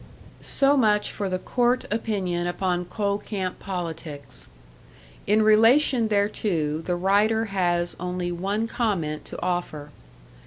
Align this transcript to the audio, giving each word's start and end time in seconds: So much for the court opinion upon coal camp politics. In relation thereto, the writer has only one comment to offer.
So 0.41 0.75
much 0.75 1.11
for 1.11 1.29
the 1.29 1.37
court 1.37 1.85
opinion 1.91 2.47
upon 2.47 2.85
coal 2.85 3.19
camp 3.19 3.59
politics. 3.59 4.47
In 5.27 5.43
relation 5.43 6.07
thereto, 6.09 6.81
the 6.81 6.95
writer 6.95 7.45
has 7.53 7.95
only 7.99 8.31
one 8.31 8.65
comment 8.65 9.25
to 9.25 9.39
offer. 9.43 9.91